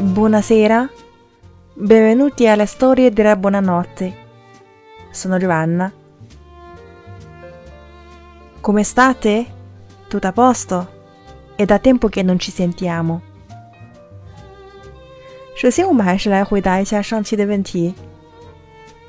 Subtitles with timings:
[0.00, 0.88] Buonasera,
[1.74, 4.16] benvenuti alle storie della buonanotte.
[5.10, 5.92] Sono Giovanna.
[8.60, 9.46] Come state?
[10.08, 10.88] Tutto a posto?
[11.54, 13.20] È da tempo che non ci sentiamo.
[15.54, 17.94] 首先，我们还是来回答一下上期的问题。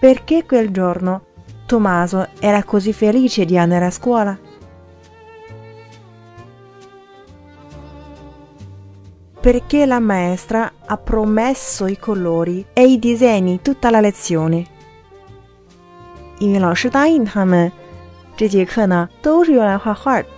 [0.00, 1.26] Perché quel giorno
[1.66, 4.38] Tommaso era così felice di andare a scuola?
[9.44, 14.66] Perché la maestra ha promesso i colori e i disegni tutta la lezione.
[16.40, 17.72] 因为老师答应他们，
[18.36, 20.28] 这节课呢都是用来画画的。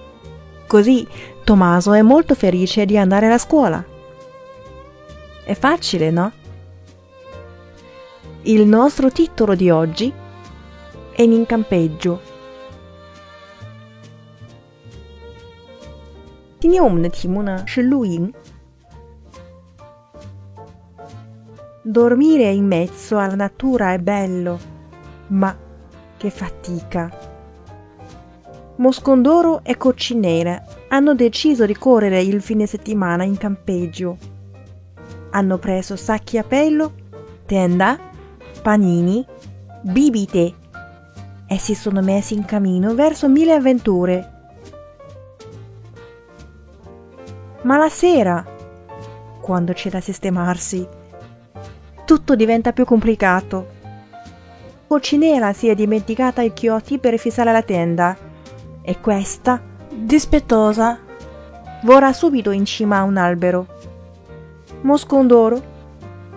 [0.68, 1.06] Così
[1.44, 3.84] Tommaso è molto felice di andare alla scuola.
[5.44, 6.32] È facile, no?
[8.42, 10.12] Il nostro titolo di oggi
[11.12, 12.20] è in campeggio.
[16.60, 18.32] 今天我们的题目呢是露营。
[21.89, 24.59] Dormire in mezzo alla natura è bello,
[25.27, 25.55] ma
[26.17, 27.09] che fatica.
[28.75, 34.17] Moscondoro e Coccinera hanno deciso di correre il fine settimana in campeggio.
[35.29, 36.91] Hanno preso sacchi a pelo,
[37.45, 37.97] tenda,
[38.61, 39.25] panini,
[39.79, 40.53] bibite
[41.47, 44.31] e si sono messi in cammino verso mille avventure.
[47.61, 48.45] Ma la sera,
[49.39, 50.96] quando c'è da sistemarsi,
[52.07, 53.67] tutto diventa più complicato.
[54.87, 58.15] Coccinera si è dimenticata i chiotti per fissare la tenda
[58.81, 60.97] e questa, dispettosa,
[61.83, 63.67] vola subito in cima a un albero.
[64.83, 65.61] Moscondoro,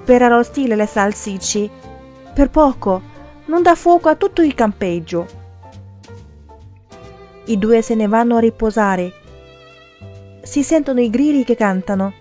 [0.05, 1.71] per arrostire le salsicce,
[2.35, 3.01] per poco
[3.45, 5.25] non dà fuoco a tutto il campeggio.
[7.45, 9.13] I due se ne vanno a riposare.
[10.43, 12.13] Si sentono i grilli che cantano.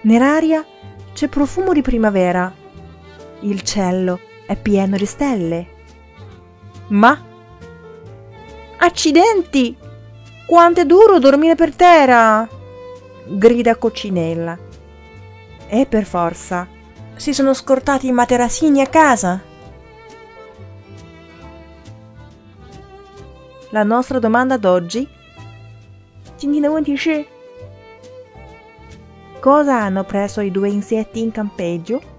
[0.00, 0.66] Nell'aria
[1.12, 2.66] c'è profumo di primavera
[3.40, 5.66] il cielo è pieno di stelle.
[6.88, 7.20] Ma...
[8.78, 9.76] Accidenti!
[10.46, 12.48] Quanto è duro dormire per terra!
[13.28, 14.58] grida Coccinella.
[15.66, 16.66] E per forza.
[17.16, 19.42] Si sono scortati i materassini a casa.
[23.70, 25.16] La nostra domanda d'oggi...
[29.40, 32.16] Cosa hanno preso i due insetti in campeggio?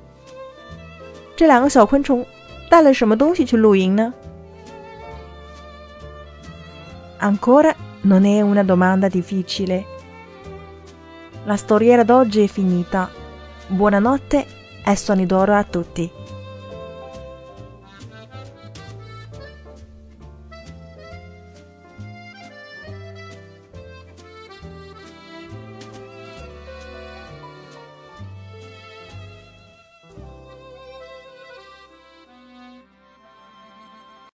[1.38, 2.24] 这两个小昆虫
[2.70, 4.12] 带了什么东西去露营呢？
[7.18, 9.86] Ancora non è una domanda difficile.
[11.46, 13.08] La storiera d'oggi è finita.
[13.68, 14.46] Buonanotte
[14.84, 16.10] e soni d'oro a tutti.